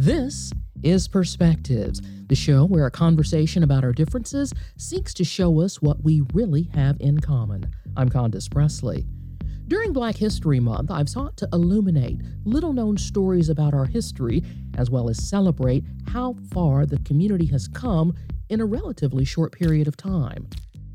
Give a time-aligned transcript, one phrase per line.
[0.00, 0.52] This
[0.84, 6.04] is Perspectives, the show where a conversation about our differences seeks to show us what
[6.04, 7.74] we really have in common.
[7.96, 9.06] I'm Condace Pressley.
[9.66, 14.44] During Black History Month, I've sought to illuminate little known stories about our history,
[14.76, 18.14] as well as celebrate how far the community has come
[18.50, 20.48] in a relatively short period of time.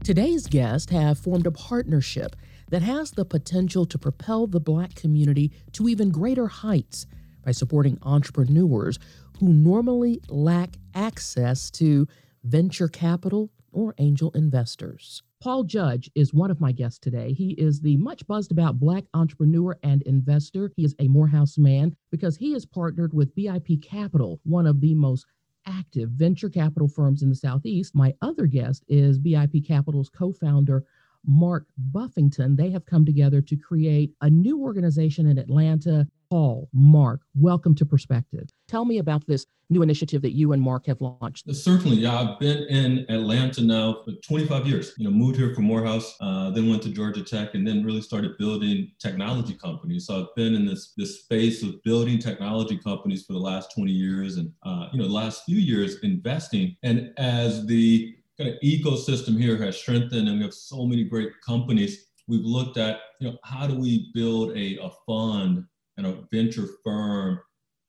[0.06, 2.38] Today's guests have formed a partnership
[2.70, 7.06] that has the potential to propel the Black community to even greater heights
[7.44, 9.00] by supporting entrepreneurs
[9.40, 12.08] who normally lack access to
[12.44, 15.24] venture capital or angel investors.
[15.42, 17.34] Paul Judge is one of my guests today.
[17.34, 20.72] He is the much buzzed about Black entrepreneur and investor.
[20.78, 24.96] He is a Morehouse man because he has partnered with BIP Capital, one of the
[24.96, 25.26] most
[25.68, 27.94] active venture capital firms in the Southeast.
[27.94, 30.86] My other guest is BIP Capital's co founder,
[31.26, 32.56] Mark Buffington.
[32.56, 36.08] They have come together to create a new organization in Atlanta.
[36.34, 38.50] Paul, Mark, welcome to Perspective.
[38.68, 41.46] Tell me about this new initiative that you and Mark have launched.
[41.54, 42.20] Certainly, yeah.
[42.20, 44.94] I've been in Atlanta now for 25 years.
[44.98, 48.02] You know, moved here from Morehouse, uh, then went to Georgia Tech, and then really
[48.02, 50.08] started building technology companies.
[50.08, 53.92] So I've been in this this space of building technology companies for the last 20
[53.92, 56.76] years, and uh, you know, the last few years investing.
[56.82, 61.30] And as the kind of ecosystem here has strengthened and we have so many great
[61.46, 65.66] companies we've looked at you know how do we build a, a fund
[65.98, 67.40] and a venture firm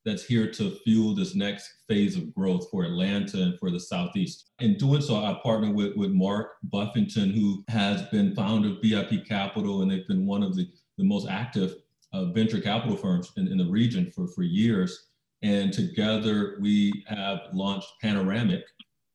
[0.05, 4.50] that's here to fuel this next phase of growth for Atlanta and for the Southeast.
[4.58, 9.27] In doing so, I partnered with, with Mark Buffington, who has been founder of BIP
[9.27, 11.77] Capital, and they've been one of the, the most active
[12.12, 15.08] uh, venture capital firms in, in the region for, for years.
[15.42, 18.62] And together we have launched Panoramic,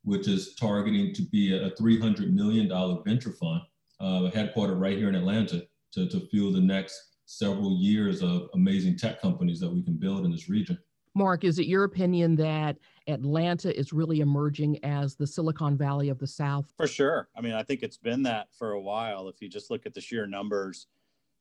[0.04, 2.68] which is targeting to be a $300 million
[3.06, 3.62] venture fund,
[4.00, 8.98] uh, headquartered right here in Atlanta to, to fuel the next several years of amazing
[8.98, 10.76] tech companies that we can build in this region.
[11.14, 12.78] Mark, is it your opinion that
[13.08, 16.74] Atlanta is really emerging as the Silicon Valley of the South?
[16.76, 17.30] For sure.
[17.38, 19.28] I mean, I think it's been that for a while.
[19.30, 20.88] If you just look at the sheer numbers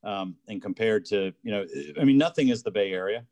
[0.05, 1.65] um, and compared to, you know,
[1.99, 3.25] I mean, nothing is the Bay Area.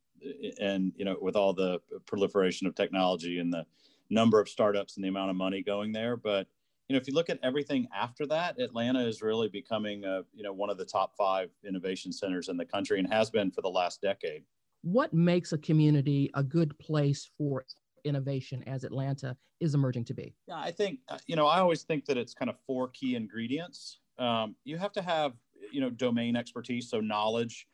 [0.59, 3.67] And, you know, with all the proliferation of technology and the
[4.09, 6.17] number of startups and the amount of money going there.
[6.17, 6.47] But,
[6.89, 10.43] you know, if you look at everything after that, Atlanta is really becoming a, you
[10.43, 13.61] know, one of the top five innovation centers in the country and has been for
[13.63, 14.45] the last decade.
[14.83, 17.65] What makes a community a good place for
[18.05, 20.37] innovation as Atlanta is emerging to be?
[20.47, 23.17] Yeah, I think, uh, you know, I always think that it's kind of four key
[23.17, 23.99] ingredients.
[24.19, 25.33] Um, you have to have,
[25.73, 27.67] you know, domain expertise, so knowledge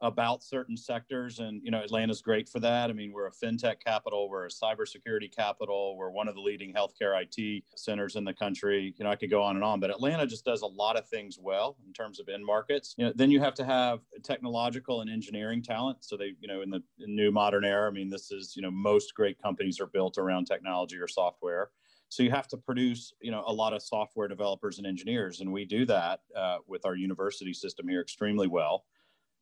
[0.00, 2.88] about certain sectors and you know atlanta's great for that.
[2.88, 6.72] I mean we're a fintech capital we're a cybersecurity capital we're one of the leading
[6.72, 8.94] healthcare it centers in the country.
[8.96, 11.08] You know i could go on and on but atlanta just does a lot of
[11.08, 12.94] things well in terms of end markets.
[12.96, 15.98] You know then you have to have technological and engineering talent.
[16.00, 18.62] So they you know in the in new modern era i mean this is you
[18.62, 21.70] know most great companies are built around technology or software.
[22.10, 25.52] So you have to produce you know a lot of software developers and engineers and
[25.52, 28.84] we do that uh, with our university system here extremely well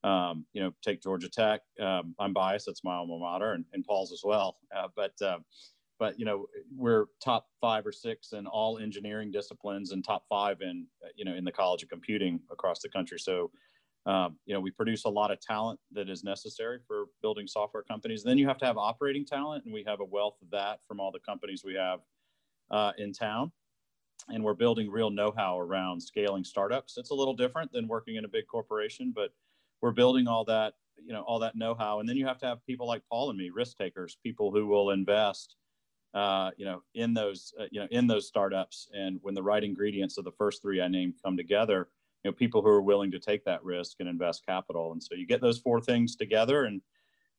[0.06, 1.62] um, you know, take Georgia Tech.
[1.80, 4.56] Um, I'm biased; it's my alma mater, and, and Paul's as well.
[4.74, 5.38] Uh, but uh,
[5.98, 10.60] but you know, we're top five or six in all engineering disciplines, and top five
[10.60, 10.86] in
[11.16, 13.18] you know in the College of Computing across the country.
[13.18, 13.50] So.
[14.08, 17.82] Um, you know, we produce a lot of talent that is necessary for building software
[17.82, 18.22] companies.
[18.22, 21.00] then you have to have operating talent, and we have a wealth of that from
[21.00, 21.98] all the companies we have
[22.70, 23.50] uh, in town
[24.28, 26.96] and we're building real know-how around scaling startups.
[26.96, 29.32] It's a little different than working in a big corporation, but
[29.82, 32.00] we're building all that you know all that know-how.
[32.00, 34.66] And then you have to have people like paul and me risk takers people who
[34.66, 35.56] will invest
[36.14, 38.88] uh, you know in those uh, you know in those startups.
[38.94, 41.88] And when the right ingredients of the first three i named come together
[42.24, 44.92] you know people who are willing to take that risk and invest capital.
[44.92, 46.80] And so you get those four things together and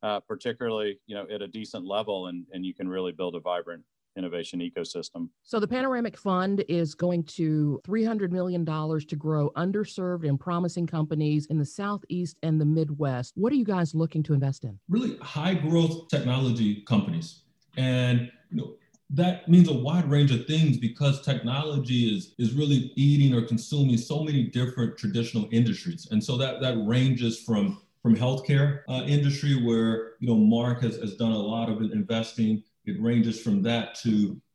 [0.03, 3.39] uh, particularly you know at a decent level and and you can really build a
[3.39, 3.83] vibrant
[4.17, 5.29] innovation ecosystem.
[5.43, 11.45] So the Panoramic Fund is going to $300 million to grow underserved and promising companies
[11.47, 13.33] in the Southeast and the Midwest.
[13.35, 14.77] What are you guys looking to invest in?
[14.89, 17.43] Really high growth technology companies.
[17.77, 18.73] And you know,
[19.09, 23.97] that means a wide range of things because technology is is really eating or consuming
[23.97, 29.63] so many different traditional industries and so that that ranges from from healthcare uh, industry
[29.63, 33.95] where you know mark has, has done a lot of investing it ranges from that
[33.95, 34.09] to,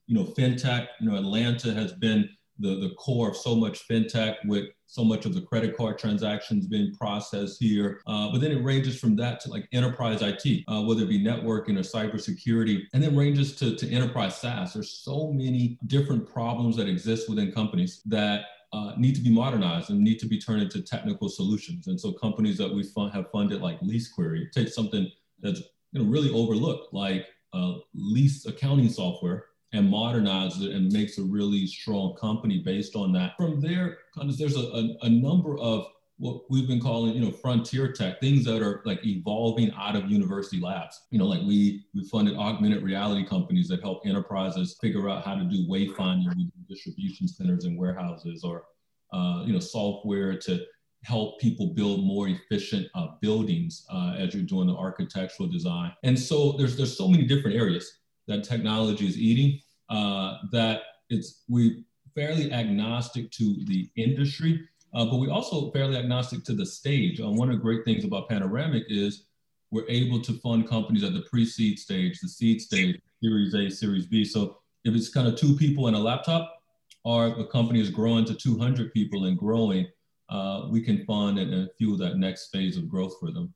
[0.07, 0.89] you know, fintech.
[1.01, 5.25] You know, Atlanta has been the, the core of so much fintech with so much
[5.25, 8.01] of the credit card transactions being processed here.
[8.07, 11.23] Uh, but then it ranges from that to like enterprise IT, uh, whether it be
[11.23, 14.75] networking or cybersecurity, and then ranges to, to enterprise SaaS.
[14.75, 18.45] There's so many different problems that exist within companies that
[18.75, 21.87] uh, need to be modernized and need to be turned into technical solutions.
[21.87, 25.63] And so companies that we fund, have funded like LeaseQuery take something that's
[25.93, 31.23] you know, really overlooked, like uh, lease accounting software and modernizes it and makes a
[31.23, 33.37] really strong company based on that.
[33.37, 35.87] From there, there's a, a, a number of
[36.19, 40.11] what we've been calling, you know, frontier tech, things that are like evolving out of
[40.11, 41.01] university labs.
[41.11, 45.35] You know, like we we funded augmented reality companies that help enterprises figure out how
[45.35, 48.65] to do wayfinding in distribution centers and warehouses, or
[49.13, 50.65] uh, you know, software to
[51.05, 55.93] help people build more efficient uh, buildings uh, as you're doing the architectural design.
[56.03, 61.43] And so there's there's so many different areas that technology is eating uh, that it's
[61.49, 61.85] we
[62.15, 67.21] fairly agnostic to the industry uh, but we also fairly agnostic to the stage.
[67.21, 69.25] Uh, one of the great things about Panoramic is
[69.71, 74.07] we're able to fund companies at the pre-seed stage, the seed stage, Series A, Series
[74.07, 74.25] B.
[74.25, 76.59] So if it's kind of two people and a laptop,
[77.05, 79.87] or the company is growing to 200 people and growing,
[80.33, 83.53] uh, we can fund and, and fuel that next phase of growth for them.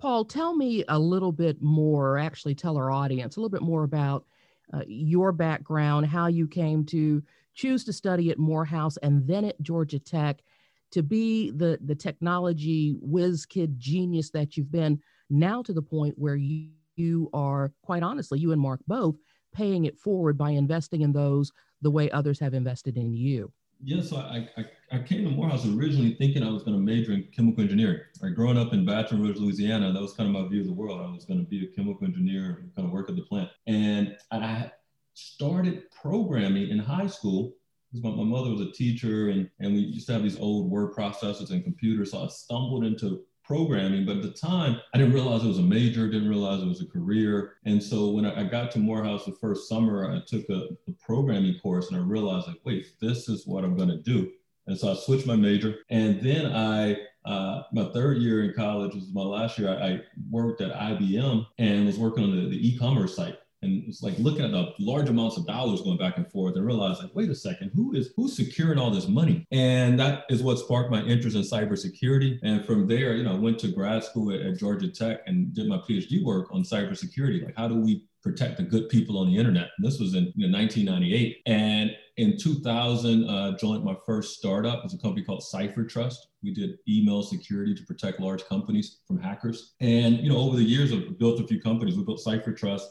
[0.00, 3.84] Paul, tell me a little bit more, actually tell our audience a little bit more
[3.84, 4.24] about
[4.74, 7.22] uh, your background, how you came to
[7.54, 10.42] choose to study at Morehouse and then at Georgia Tech,
[10.90, 15.00] to be the the technology whiz kid genius that you've been
[15.30, 19.16] now to the point where you, you are quite honestly you and mark both
[19.52, 21.50] paying it forward by investing in those
[21.82, 23.52] the way others have invested in you
[23.82, 27.12] yeah so i i, I came to morehouse originally thinking i was going to major
[27.12, 30.48] in chemical engineering like growing up in baton rouge louisiana that was kind of my
[30.48, 32.92] view of the world i was going to be a chemical engineer and kind of
[32.92, 34.70] work at the plant and i
[35.14, 37.52] started programming in high school
[38.02, 40.94] my, my mother was a teacher and, and we used to have these old word
[40.94, 42.10] processors and computers.
[42.12, 45.62] So I stumbled into programming, but at the time I didn't realize it was a
[45.62, 47.54] major, didn't realize it was a career.
[47.64, 50.92] And so when I, I got to Morehouse the first summer, I took a, a,
[51.04, 54.32] programming course and I realized like, wait, this is what I'm gonna do.
[54.66, 55.76] And so I switched my major.
[55.90, 60.00] And then I, uh, my third year in college was my last year, I, I
[60.30, 63.38] worked at IBM and was working on the, the e-commerce site.
[63.62, 66.64] And it's like looking at the large amounts of dollars going back and forth and
[66.64, 69.46] realized like wait a second who is who's securing all this money?
[69.50, 72.38] And that is what sparked my interest in cybersecurity.
[72.42, 75.54] And from there you know I went to grad school at, at georgia tech and
[75.54, 77.44] did my phd work on cybersecurity.
[77.44, 79.68] Like how do we protect the good people on the internet.
[79.76, 84.84] And this was in you know, 1998 and in 2000 uh, joined my first startup.
[84.84, 89.74] It's a company called CipherTrust we did email security to protect large companies from hackers.
[89.80, 91.96] And you know over the years i've built a few companies.
[91.96, 92.86] We built CipherTrust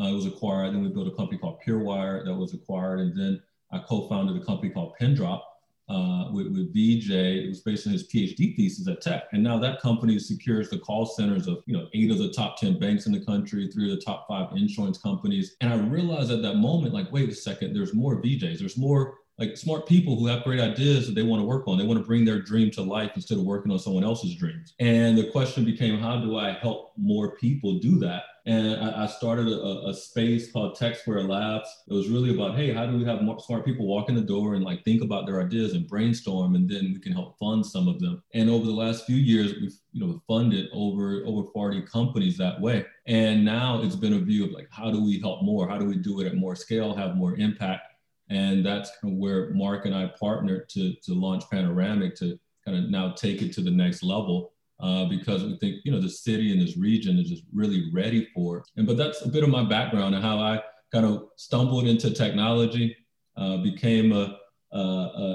[0.00, 0.74] uh, it was acquired.
[0.74, 3.00] Then we built a company called PureWire that was acquired.
[3.00, 3.40] And then
[3.72, 5.46] I co-founded a company called Pindrop
[5.88, 7.10] uh, with, with VJ.
[7.10, 9.24] It was based on his PhD thesis at Tech.
[9.32, 12.58] And now that company secures the call centers of, you know, eight of the top
[12.58, 15.56] 10 banks in the country, three of the top five insurance companies.
[15.60, 18.58] And I realized at that moment, like, wait a second, there's more VJs.
[18.58, 21.78] There's more like smart people who have great ideas that they want to work on.
[21.78, 24.74] They want to bring their dream to life instead of working on someone else's dreams.
[24.78, 28.24] And the question became, how do I help more people do that?
[28.46, 31.68] And I, I started a, a, space called Tech Square Labs.
[31.88, 34.20] It was really about, hey, how do we have more smart people walk in the
[34.20, 37.64] door and like think about their ideas and brainstorm, and then we can help fund
[37.64, 38.22] some of them.
[38.34, 42.60] And over the last few years, we've you know funded over over 40 companies that
[42.60, 42.84] way.
[43.06, 45.66] And now it's been a view of like, how do we help more?
[45.66, 47.93] How do we do it at more scale, have more impact?
[48.30, 52.76] And that's kind of where Mark and I partnered to, to launch Panoramic to kind
[52.78, 54.52] of now take it to the next level.
[54.80, 58.28] Uh, because we think you know the city and this region is just really ready
[58.34, 58.64] for it.
[58.76, 60.60] And but that's a bit of my background and how I
[60.92, 62.96] kind of stumbled into technology,
[63.36, 64.36] uh, became a,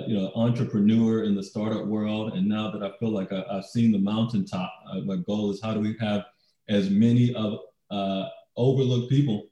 [0.07, 3.65] you know entrepreneur in the startup world, and now that I feel like I, have
[3.65, 6.25] seen the mountaintop, uh, my goal is how do we have
[6.67, 7.59] as many of
[7.91, 8.25] uh,
[8.57, 9.47] overlooked people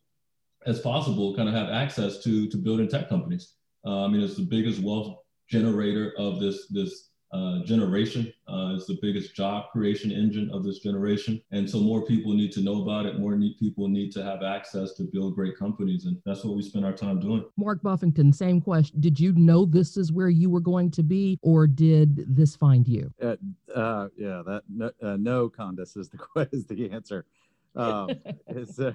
[0.67, 3.53] as possible kind of have access to to building tech companies.
[3.85, 5.17] Uh, I mean, it's the biggest wealth
[5.49, 8.31] generator of this this uh, generation.
[8.47, 12.51] Uh, it's the biggest job creation engine of this generation, and so more people need
[12.53, 13.19] to know about it.
[13.19, 16.63] More need, people need to have access to build great companies, and that's what we
[16.63, 17.43] spend our time doing.
[17.57, 19.01] Mark Buffington, same question.
[19.01, 22.87] Did you know this is where you were going to be, or did this find
[22.87, 23.11] you?
[23.21, 23.35] Uh,
[23.75, 27.25] uh yeah, that no, uh, no, Condace is the is the answer.
[27.75, 28.09] Um,
[28.47, 28.93] it's, uh,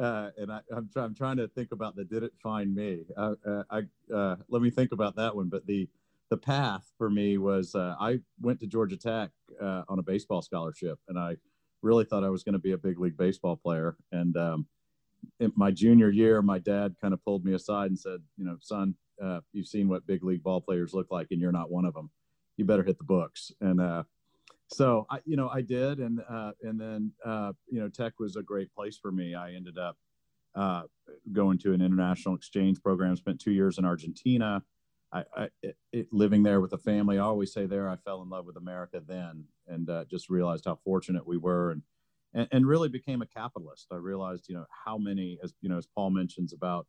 [0.00, 3.04] uh, and I, am I'm trying to think about the did it find me?
[3.16, 3.82] Uh, uh, I
[4.14, 5.48] uh, let me think about that one.
[5.48, 5.88] But the
[6.30, 10.42] the path for me was uh, I went to Georgia Tech uh, on a baseball
[10.42, 11.36] scholarship, and I
[11.82, 13.96] really thought I was going to be a big league baseball player.
[14.12, 14.66] And um,
[15.40, 18.56] in my junior year, my dad kind of pulled me aside and said, "You know,
[18.60, 18.94] son,
[19.52, 22.10] you've seen what big league ball players look like, and you're not one of them.
[22.58, 23.80] You better hit the books." And
[24.68, 28.36] so I, you know, I did, and uh, and then uh, you know, tech was
[28.36, 29.34] a great place for me.
[29.34, 29.96] I ended up
[30.54, 30.82] uh,
[31.32, 33.16] going to an international exchange program.
[33.16, 34.62] Spent two years in Argentina.
[35.12, 35.48] I, I
[35.92, 37.18] it, living there with a family.
[37.18, 40.64] I always say there, I fell in love with America then, and uh, just realized
[40.64, 41.82] how fortunate we were, and
[42.34, 43.86] and, and really became a capitalist.
[43.90, 46.86] I realized, you know, how many, as you know, as Paul mentions about,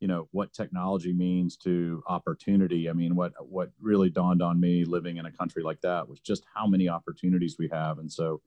[0.00, 2.88] you know, what technology means to opportunity.
[2.88, 6.20] I mean, what what really dawned on me living in a country like that was
[6.20, 7.98] just how many opportunities we have.
[7.98, 8.40] And so,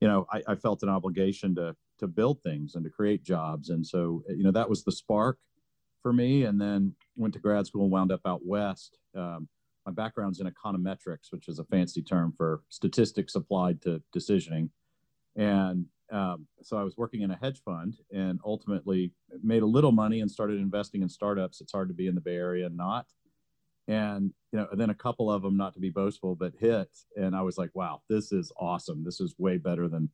[0.00, 3.70] you know, I, I felt an obligation to to build things and to create jobs.
[3.70, 5.38] And so, you know, that was the spark
[6.02, 6.44] for me.
[6.44, 8.98] And then went to grad school and wound up out west.
[9.16, 9.48] Um,
[9.86, 14.70] my background's in econometrics, which is a fancy term for statistics applied to decisioning.
[15.36, 19.92] And um, so I was working in a hedge fund and ultimately made a little
[19.92, 21.60] money and started investing in startups.
[21.60, 23.06] It's hard to be in the Bay Area and not.
[23.88, 26.88] And you know, and then a couple of them, not to be boastful, but hit,
[27.16, 29.04] and I was like, "Wow, this is awesome!
[29.04, 30.08] This is way better than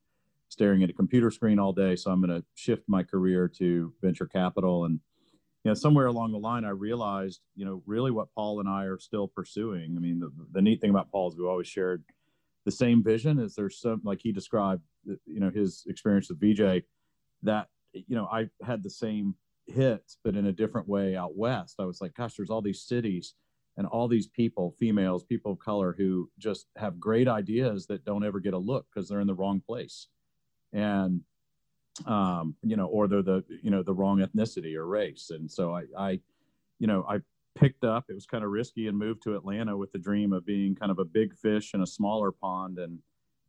[0.49, 3.93] staring at a computer screen all day." So I'm going to shift my career to
[4.03, 4.87] venture capital.
[4.87, 4.99] And
[5.63, 8.87] you know, somewhere along the line, I realized, you know, really what Paul and I
[8.87, 9.95] are still pursuing.
[9.97, 12.03] I mean, the, the neat thing about Paul is we always shared
[12.71, 13.39] the same vision.
[13.39, 16.85] Is there's some like he described you know his experience with VJ
[17.43, 19.35] that you know I had the same
[19.67, 21.77] hits but in a different way out west.
[21.79, 23.35] I was like, gosh, there's all these cities
[23.77, 28.25] and all these people, females, people of color who just have great ideas that don't
[28.25, 30.09] ever get a look because they're in the wrong place.
[30.73, 31.23] And
[32.07, 35.31] um, you know, or they're the you know the wrong ethnicity or race.
[35.31, 36.21] And so I, I
[36.79, 37.19] you know, I
[37.61, 38.07] picked up.
[38.09, 40.90] It was kind of risky and moved to Atlanta with the dream of being kind
[40.90, 42.79] of a big fish in a smaller pond.
[42.79, 42.99] And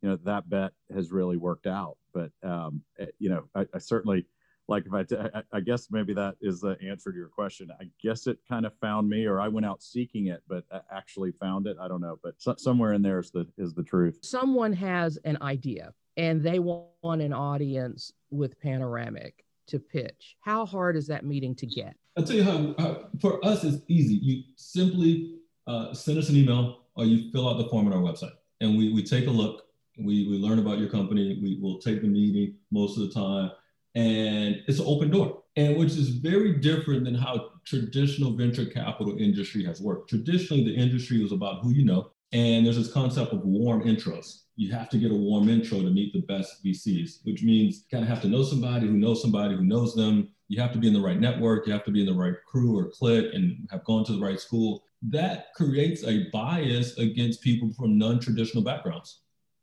[0.02, 1.96] you know that bet has really worked out.
[2.12, 4.26] But um, eh, you know, I, I certainly
[4.68, 5.16] like if I, t-
[5.52, 7.68] I guess maybe that is the answer to your question.
[7.80, 11.32] I guess it kind of found me, or I went out seeking it, but actually
[11.32, 11.76] found it.
[11.80, 14.18] I don't know, but so, somewhere in there is the is the truth.
[14.22, 20.36] Someone has an idea, and they want an audience with panoramic to pitch.
[20.40, 21.94] How hard is that meeting to get?
[22.16, 24.14] I'll tell you how, how for us it's easy.
[24.14, 25.34] You simply
[25.66, 28.78] uh, send us an email or you fill out the form on our website, and
[28.78, 29.64] we we take a look
[29.98, 31.38] we, we learn about your company.
[31.42, 33.50] We will take the meeting most of the time,
[33.94, 35.42] and it's an open door.
[35.56, 40.08] And which is very different than how traditional venture capital industry has worked.
[40.08, 44.41] Traditionally, the industry was about who you know, and there's this concept of warm intros.
[44.56, 47.82] You have to get a warm intro to meet the best VCs, which means you
[47.90, 50.28] kind of have to know somebody who knows somebody who knows them.
[50.48, 51.66] You have to be in the right network.
[51.66, 54.20] You have to be in the right crew or clique and have gone to the
[54.20, 54.84] right school.
[55.02, 59.20] That creates a bias against people from non traditional backgrounds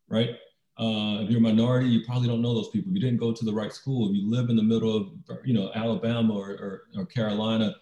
[0.10, 0.32] right?
[0.78, 2.90] Uh, if you're a minority, you probably don't know those people.
[2.90, 5.12] If you didn't go to the right school, if you live in the middle of,
[5.46, 7.76] you know, Alabama or, or, or Carolina.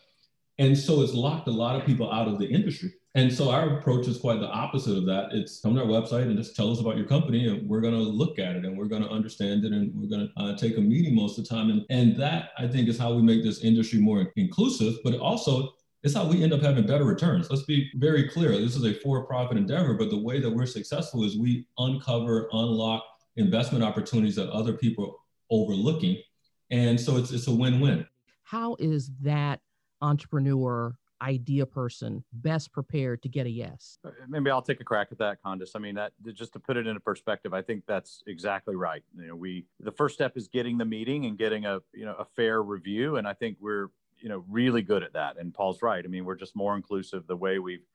[0.57, 2.93] And so it's locked a lot of people out of the industry.
[3.17, 5.29] And so our approach is quite the opposite of that.
[5.31, 7.95] It's come to our website and just tell us about your company, and we're going
[7.95, 10.55] to look at it and we're going to understand it, and we're going to uh,
[10.55, 11.71] take a meeting most of the time.
[11.71, 15.73] And, and that I think is how we make this industry more inclusive, but also
[16.03, 17.49] it's how we end up having better returns.
[17.49, 18.51] Let's be very clear.
[18.51, 23.03] This is a for-profit endeavor, but the way that we're successful is we uncover, unlock
[23.35, 25.11] investment opportunities that other people are
[25.49, 26.21] overlooking.
[26.69, 28.05] And so it's it's a win-win.
[28.43, 29.61] How is that
[30.01, 33.97] entrepreneur idea person best prepared to get a yes?
[34.05, 35.71] Uh, maybe I'll take a crack at that, Condace.
[35.75, 39.03] I mean, that just to put it into perspective, I think that's exactly right.
[39.17, 42.15] You know, we the first step is getting the meeting and getting a you know
[42.19, 45.81] a fair review, and I think we're you know really good at that and paul's
[45.81, 47.85] right i mean we're just more inclusive the way we've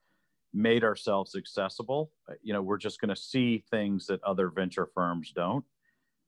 [0.55, 4.89] made ourselves accessible uh, you know we're just going to see things that other venture
[4.95, 5.65] firms don't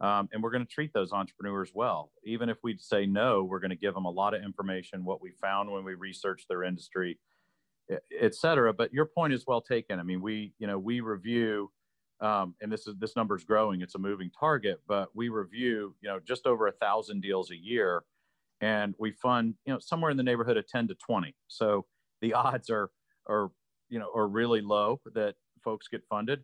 [0.00, 2.10] um, and we're going to treat those entrepreneurs well.
[2.24, 5.22] Even if we say no we're going to give them a lot of information what
[5.22, 7.18] we found when we researched their industry
[8.20, 8.72] et cetera.
[8.72, 10.00] But your point is well taken.
[10.00, 11.70] I mean we you know we review
[12.20, 15.94] um, and this is this number is growing it's a moving target but we review
[16.00, 18.02] you know just over a thousand deals a year
[18.60, 21.84] and we fund you know somewhere in the neighborhood of 10 to 20 so
[22.20, 22.90] the odds are
[23.28, 23.50] are
[23.88, 26.42] you know are really low that folks get funded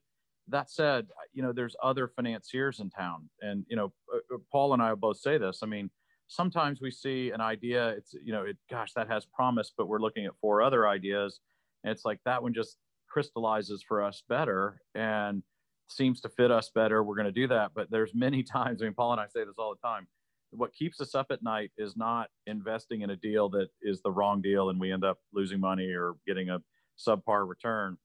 [0.48, 4.72] that said you know there's other financiers in town and you know uh, uh, paul
[4.72, 5.90] and i both say this i mean
[6.28, 10.00] sometimes we see an idea it's you know it gosh that has promise but we're
[10.00, 11.40] looking at four other ideas
[11.84, 12.76] and it's like that one just
[13.08, 15.42] crystallizes for us better and
[15.88, 18.84] seems to fit us better we're going to do that but there's many times i
[18.84, 20.06] mean paul and i say this all the time
[20.52, 24.10] what keeps us up at night is not investing in a deal that is the
[24.10, 26.58] wrong deal and we end up losing money or getting a
[26.98, 27.96] subpar return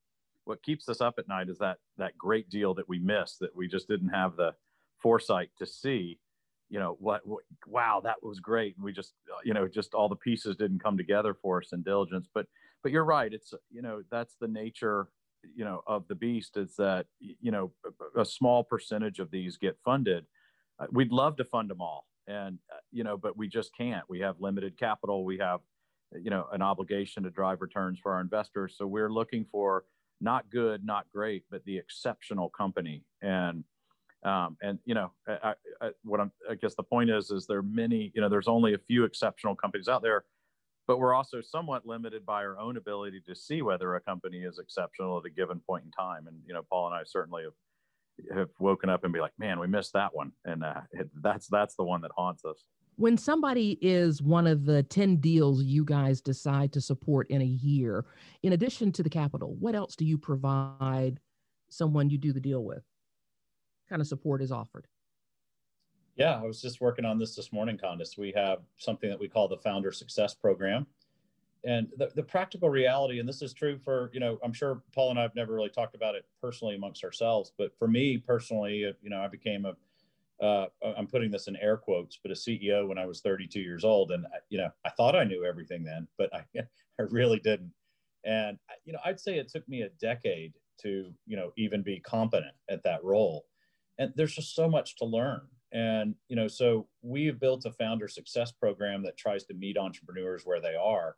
[0.45, 3.55] what keeps us up at night is that that great deal that we missed that
[3.55, 4.53] we just didn't have the
[5.01, 6.19] foresight to see
[6.69, 8.75] you know what, what wow that was great.
[8.75, 11.83] And we just you know just all the pieces didn't come together for us in
[11.83, 12.27] diligence.
[12.33, 12.47] But
[12.83, 13.33] but you're right.
[13.33, 15.09] It's you know that's the nature
[15.55, 17.71] you know of the beast is that you know
[18.17, 20.25] a small percentage of these get funded.
[20.79, 24.03] Uh, we'd love to fund them all and uh, you know but we just can't.
[24.09, 25.23] We have limited capital.
[25.23, 25.59] We have
[26.19, 28.75] you know an obligation to drive returns for our investors.
[28.77, 29.85] So we're looking for
[30.22, 33.63] not good not great but the exceptional company and
[34.24, 37.60] Um, and you know, I, I, what I'm, I guess the point is, is there
[37.60, 40.25] are many, you know, there's only a few exceptional companies out there,
[40.88, 44.57] but we're also somewhat limited by our own ability to see whether a company is
[44.57, 46.25] exceptional at a given point in time.
[46.27, 49.60] And you know, Paul and I certainly have have woken up and be like, man,
[49.60, 52.63] we missed that one, and uh, it, that's that's the one that haunts us.
[52.97, 57.45] When somebody is one of the ten deals you guys decide to support in a
[57.45, 58.05] year,
[58.43, 61.19] in addition to the capital, what else do you provide
[61.69, 62.83] someone you do the deal with?
[63.89, 64.87] kind of support is offered?
[66.15, 68.17] Yeah, I was just working on this this morning, Condace.
[68.17, 70.87] We have something that we call the Founder Success Program.
[71.63, 75.09] And the, the practical reality, and this is true for, you know, I'm sure Paul
[75.09, 78.85] and I have never really talked about it personally amongst ourselves, but for me personally,
[79.01, 79.73] you know, I became a
[80.41, 80.65] uh,
[80.97, 84.11] I'm putting this in air quotes, but a CEO when I was 32 years old.
[84.11, 87.71] And, you know, I thought I knew everything then, but I, I really didn't.
[88.25, 91.99] And, you know, I'd say it took me a decade to, you know, even be
[91.99, 93.45] competent at that role
[93.97, 97.71] and there's just so much to learn and you know so we have built a
[97.71, 101.15] founder success program that tries to meet entrepreneurs where they are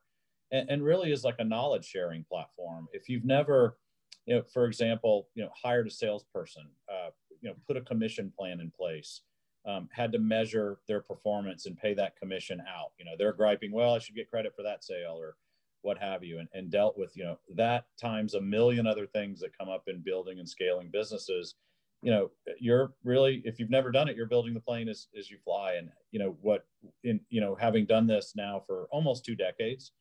[0.52, 3.78] and, and, really is like a knowledge sharing platform if you've never
[4.26, 7.10] you know for example you know hired a salesperson uh,
[7.42, 9.22] you know put a commission plan in place
[9.66, 12.92] um, had to measure their performance and pay that commission out.
[12.98, 15.36] You know they're griping well i should get credit for that sale or
[15.82, 19.40] what have you and, and dealt with you know that times a million other things
[19.40, 21.56] that come up in building and scaling businesses.
[22.04, 25.30] You know you're really if you've never done it you're building the plane as, as
[25.32, 25.74] you fly.
[25.74, 26.66] And you know what
[27.04, 29.92] in you know having done this now for almost two decades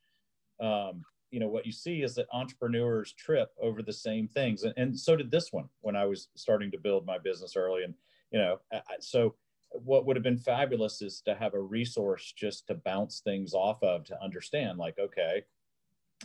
[0.61, 4.75] um, you know what you see is that entrepreneurs trip over the same things and,
[4.76, 7.95] and so did this one when i was starting to build my business early and
[8.30, 8.59] you know
[9.00, 9.35] so
[9.71, 13.83] what would have been fabulous is to have a resource just to bounce things off
[13.83, 15.42] of to understand like okay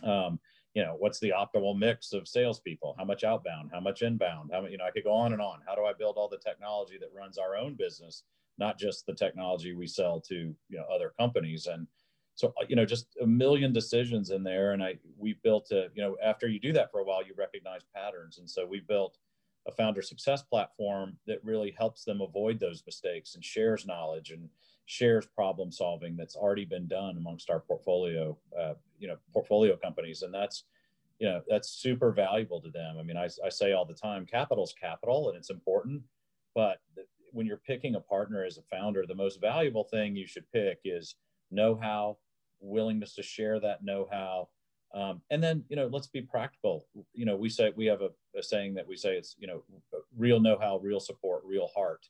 [0.03, 0.39] um,
[0.73, 2.95] you know, what's the optimal mix of salespeople?
[2.97, 3.71] How much outbound?
[3.73, 4.51] How much inbound?
[4.53, 5.59] How you know, I could go on and on.
[5.67, 8.23] How do I build all the technology that runs our own business,
[8.57, 11.67] not just the technology we sell to you know other companies?
[11.67, 11.87] And
[12.35, 14.71] so you know, just a million decisions in there.
[14.73, 17.33] And I we built a you know after you do that for a while, you
[17.37, 18.37] recognize patterns.
[18.37, 19.17] And so we built
[19.67, 24.49] a founder success platform that really helps them avoid those mistakes and shares knowledge and
[24.85, 30.23] shares problem solving that's already been done amongst our portfolio, uh, you know, portfolio companies,
[30.23, 30.63] and that's
[31.19, 32.97] you know that's super valuable to them.
[32.99, 36.01] I mean, I, I say all the time, capital's capital, and it's important,
[36.55, 36.79] but
[37.31, 40.79] when you're picking a partner as a founder, the most valuable thing you should pick
[40.83, 41.15] is
[41.51, 42.17] know-how,
[42.59, 44.49] willingness to share that know-how,
[44.93, 46.85] um, and then you know let's be practical.
[47.13, 49.63] You know, we say we have a, a saying that we say it's you know
[50.17, 52.07] real know-how, real support, real heart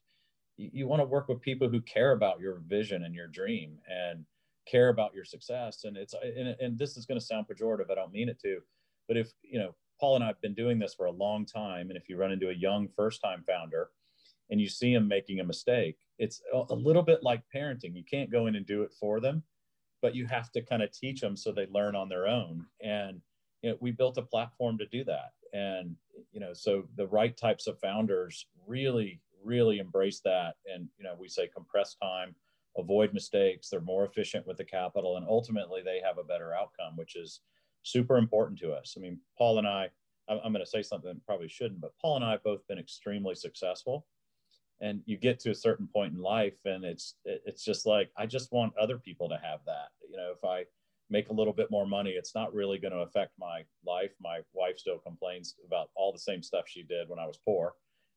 [0.57, 3.77] you, you want to work with people who care about your vision and your dream
[3.89, 4.25] and
[4.67, 5.83] care about your success.
[5.83, 7.91] And it's and, and this is going to sound pejorative.
[7.91, 8.59] I don't mean it to,
[9.07, 11.89] but if you know, Paul and I have been doing this for a long time,
[11.89, 13.89] and if you run into a young first-time founder
[14.51, 17.95] and you see them making a mistake, it's a little bit like parenting.
[17.95, 19.43] You can't go in and do it for them,
[20.01, 22.65] but you have to kind of teach them so they learn on their own.
[22.81, 23.21] And
[23.61, 25.31] you know, we built a platform to do that.
[25.53, 25.95] And
[26.31, 30.55] you know, so the right types of founders really really embrace that.
[30.71, 32.35] And, you know, we say compress time,
[32.77, 33.69] avoid mistakes.
[33.69, 37.41] They're more efficient with the capital, and ultimately they have a better outcome, which is
[37.83, 38.95] super important to us.
[38.97, 39.89] I mean, Paul and I,
[40.29, 43.35] I'm going to say something probably shouldn't, but Paul and I have both been extremely
[43.35, 44.05] successful.
[44.81, 48.25] And you get to a certain point in life, and it's it's just like I
[48.25, 49.89] just want other people to have that.
[50.09, 50.65] You know, if I
[51.11, 54.11] make a little bit more money, it's not really going to affect my life.
[54.19, 57.73] My wife still complains about all the same stuff she did when I was poor.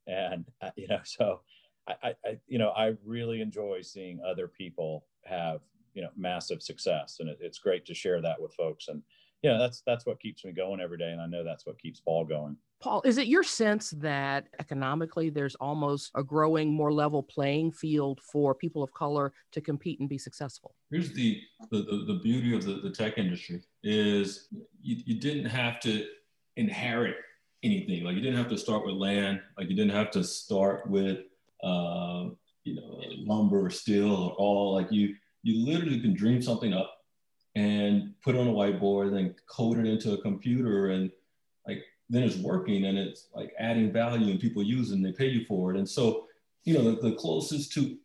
[0.06, 1.40] And uh, you know so
[1.86, 5.60] I, I you know i really enjoy seeing other people have
[5.92, 7.18] you know massive success.
[7.20, 8.88] And it, it's great to share that with folks.
[8.88, 9.02] And
[9.42, 11.10] you know that's that's what keeps me going every day.
[11.10, 15.30] And i know that's what keeps paul going paul is it your sense that economically
[15.30, 20.08] there's almost a growing more level playing field for people of color to compete and
[20.08, 24.48] be successful here's the the, the, beauty of the, the tech industry is
[24.80, 26.06] you, you didn't have to
[26.56, 27.16] inherit
[27.64, 28.04] anything.
[28.04, 29.40] Like you didn't have to start with land.
[29.58, 31.18] Like you didn't have to start with
[31.62, 32.28] uh,
[32.64, 34.74] you know lumber or steel or all.
[34.74, 36.94] Like you you literally can dream something up
[37.56, 41.10] and put it on a whiteboard, then code it into a computer, and
[42.10, 45.28] then it's working and it's like adding value and people use it and they pay
[45.28, 45.76] you for it.
[45.76, 46.26] And so
[46.64, 47.96] you know the, the closest to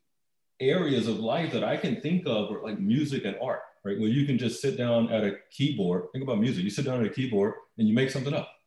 [0.60, 3.98] areas of life that I can think of are like music and art, right?
[4.00, 6.04] Where you can just sit down at a keyboard.
[6.12, 6.64] Think about music.
[6.64, 8.59] You sit down at a keyboard and you make something up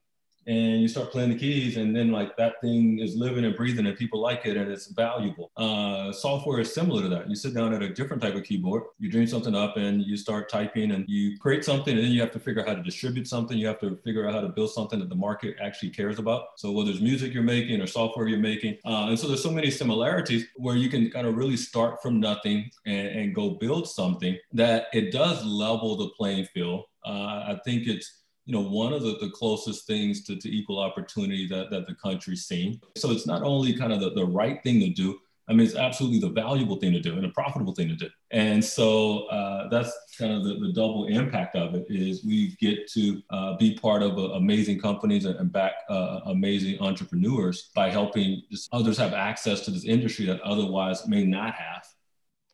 [0.46, 3.86] and you start playing the keys and then like that thing is living and breathing
[3.86, 5.50] and people like it and it's valuable.
[5.56, 7.28] Uh, software is similar to that.
[7.28, 10.16] You sit down at a different type of keyboard you dream something up and you
[10.16, 12.82] start typing and you create something and then you have to figure out how to
[12.82, 13.56] distribute something.
[13.56, 16.44] You have to figure out how to build something that the market actually cares about.
[16.56, 19.50] So whether it's music you're making or software you're making uh, and so there's so
[19.50, 23.88] many similarities where you can kind of really start from nothing and, and go build
[23.88, 26.84] something that it does level the playing field.
[27.04, 30.80] Uh, i think it's you know, one of the, the closest things to, to equal
[30.80, 32.80] opportunity that, that the country's seen.
[32.96, 35.76] So it's not only kind of the, the right thing to do, I mean, it's
[35.76, 38.08] absolutely the valuable thing to do and a profitable thing to do.
[38.30, 42.88] And so uh, that's kind of the, the, double impact of it is we get
[42.92, 48.42] to uh, be part of uh, amazing companies and, back uh, amazing entrepreneurs by helping
[48.72, 51.84] others have access to this industry that otherwise may not have.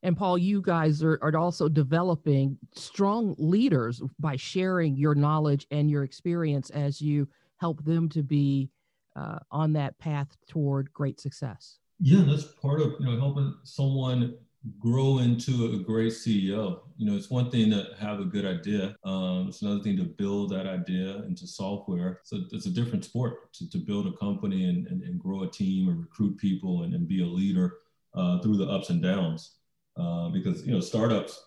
[0.03, 5.91] And Paul, you guys are, are also developing strong leaders by sharing your knowledge and
[5.91, 8.71] your experience as you help them to be
[9.17, 11.79] uh, on that path toward great success.
[12.01, 14.37] Yeah, that's part of you know helping someone
[14.79, 16.81] grow into a great CEO.
[16.97, 18.95] You know, it's one thing to have a good idea.
[19.05, 22.21] Um, it's another thing to build that idea into software.
[22.25, 25.51] So it's a different sport to, to build a company and, and, and grow a
[25.51, 27.79] team and recruit people and, and be a leader
[28.15, 29.58] uh, through the ups and downs.
[29.99, 31.45] Uh, because you know startups.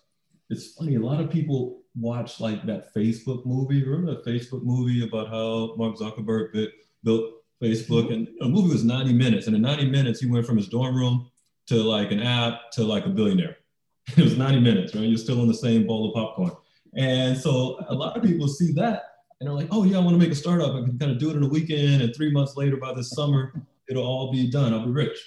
[0.50, 0.96] It's funny.
[0.96, 3.82] A lot of people watch like that Facebook movie.
[3.82, 6.70] Remember that Facebook movie about how Mark Zuckerberg bit,
[7.02, 9.46] built Facebook, and the movie was 90 minutes.
[9.46, 11.30] And in 90 minutes, he went from his dorm room
[11.68, 13.56] to like an app to like a billionaire.
[14.16, 15.04] It was 90 minutes, right?
[15.04, 16.50] You're still in the same bowl of popcorn.
[16.96, 19.04] And so a lot of people see that
[19.42, 20.70] and they're like, oh yeah, I want to make a startup.
[20.70, 23.10] I can kind of do it in a weekend, and three months later, by this
[23.10, 23.52] summer,
[23.88, 24.72] it'll all be done.
[24.72, 25.18] I'll be rich.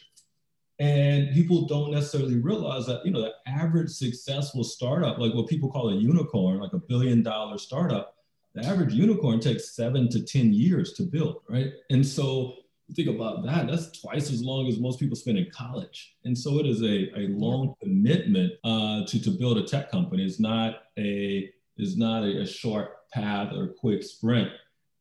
[0.80, 5.72] And people don't necessarily realize that, you know, the average successful startup, like what people
[5.72, 8.16] call a unicorn, like a billion dollar startup,
[8.56, 11.72] the average unicorn takes seven to 10 years to build, right?
[11.90, 12.56] And so
[12.94, 16.16] think about that, that's twice as long as most people spend in college.
[16.26, 20.26] And so it is a, a long commitment uh, to, to build a tech company.
[20.26, 24.50] It's not a, it's not a, a short path or quick sprint.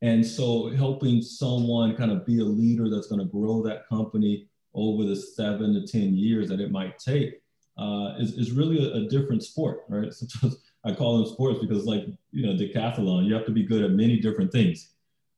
[0.02, 4.48] And so helping someone kind of be a leader that's going to grow that company
[4.74, 7.40] over the seven to 10 years that it might take
[7.78, 10.12] uh, is, is really a, a, different sport, right?
[10.12, 13.82] Sometimes I call them sports because like, you know, decathlon, you have to be good
[13.82, 14.92] at many different things,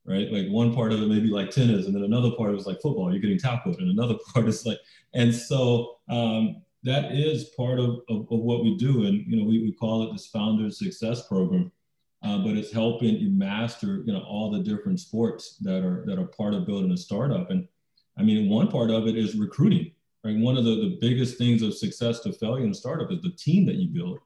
[0.04, 0.30] right?
[0.30, 2.80] Like one part of it may be like tennis and then another part is like
[2.80, 4.78] football, you're getting tackled and another part is like,
[5.14, 9.06] and so um, that is part of, of, of, what we do.
[9.06, 11.72] And, you know, we, we call it this founder success program.
[12.22, 16.18] Uh, but it's helping you master, you know, all the different sports that are that
[16.18, 17.50] are part of building a startup.
[17.50, 17.68] And
[18.18, 19.92] I mean, one part of it is recruiting.
[20.24, 20.36] Right?
[20.36, 23.30] One of the, the biggest things of success to failure in a startup is the
[23.30, 24.18] team that you build.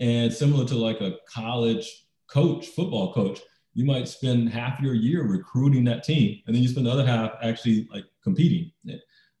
[0.00, 3.40] And similar to like a college coach, football coach,
[3.72, 7.06] you might spend half your year recruiting that team, and then you spend the other
[7.06, 8.72] half actually like competing.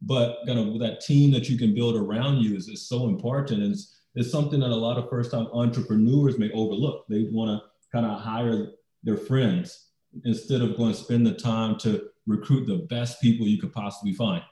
[0.02, 3.62] But kind of that team that you can build around you is, is so important.
[3.62, 7.06] And it's, it's something that a lot of first time entrepreneurs may overlook.
[7.08, 9.85] They want to kind of hire their friends
[10.24, 14.12] instead of going to spend the time to recruit the best people you could possibly
[14.12, 14.42] find.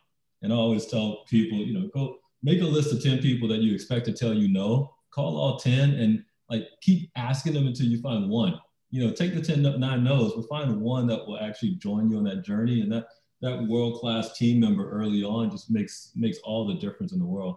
[0.43, 3.61] And I always tell people, you know, go make a list of 10 people that
[3.61, 7.87] you expect to tell you no, call all 10 and like keep asking them until
[7.87, 8.61] you find one.
[8.91, 12.19] You know, take the 10 nine no's, but find one that will actually join you
[12.19, 12.81] on that journey.
[12.83, 13.07] And that
[13.41, 17.57] that world-class team member early on just makes makes all the difference in the world.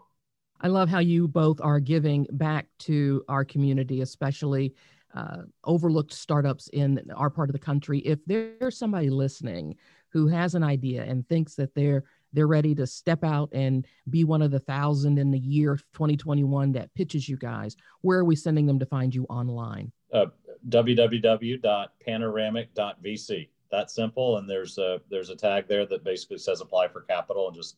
[0.60, 4.74] I love how you both are giving back to our community, especially
[5.14, 8.00] uh, overlooked startups in our part of the country.
[8.00, 9.76] If there's somebody listening
[10.10, 14.26] who has an idea and thinks that they're they're ready to step out and be
[14.26, 18.36] one of the thousand in the year 2021 that pitches you guys where are we
[18.36, 20.28] sending them to find you online uh,
[20.70, 27.02] www.panoramic.vc that simple and there's a there's a tag there that basically says apply for
[27.02, 27.78] capital and just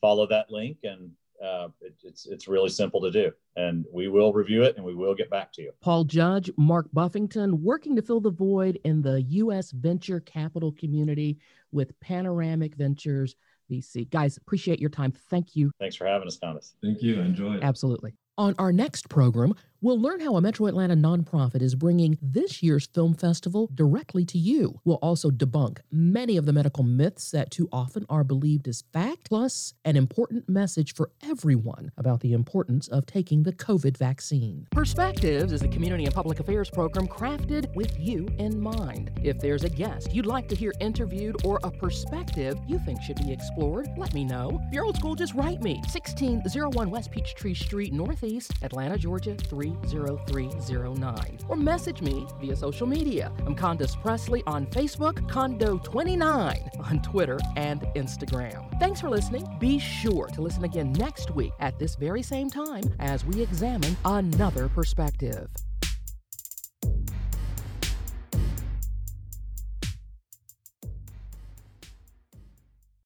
[0.00, 1.10] follow that link and
[1.42, 4.94] uh, it, it's it's really simple to do, and we will review it and we
[4.94, 5.72] will get back to you.
[5.80, 9.70] Paul Judge, Mark Buffington, working to fill the void in the U.S.
[9.70, 11.38] venture capital community
[11.72, 13.36] with Panoramic Ventures
[13.70, 14.08] VC.
[14.10, 15.12] Guys, appreciate your time.
[15.12, 15.70] Thank you.
[15.78, 16.74] Thanks for having us, Thomas.
[16.82, 17.20] Thank you.
[17.20, 17.62] Enjoy it.
[17.62, 18.14] Absolutely.
[18.36, 22.86] On our next program, we'll learn how a Metro Atlanta nonprofit is bringing this year's
[22.86, 24.78] film festival directly to you.
[24.84, 29.28] We'll also debunk many of the medical myths that too often are believed as fact,
[29.28, 34.66] plus an important message for everyone about the importance of taking the COVID vaccine.
[34.70, 39.10] Perspectives is the community and public affairs program crafted with you in mind.
[39.22, 43.16] If there's a guest you'd like to hear interviewed or a perspective you think should
[43.16, 44.60] be explored, let me know.
[44.66, 45.76] If you're old school, just write me.
[45.76, 53.32] 1601 West Peachtree Street, Northeast, Atlanta, Georgia 3 0309 or message me via social media.
[53.46, 58.78] I'm Condace Pressley on Facebook, Condo29 on Twitter and Instagram.
[58.78, 59.46] Thanks for listening.
[59.58, 63.96] Be sure to listen again next week at this very same time as we examine
[64.04, 65.48] another perspective.